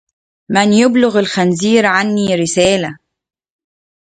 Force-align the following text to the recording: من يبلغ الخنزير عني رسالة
من 0.49 0.73
يبلغ 0.73 1.19
الخنزير 1.19 1.85
عني 1.85 2.35
رسالة 2.35 2.97